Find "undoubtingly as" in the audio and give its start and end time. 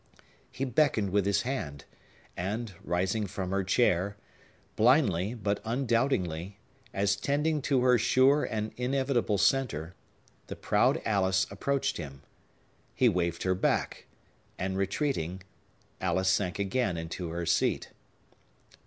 5.63-7.15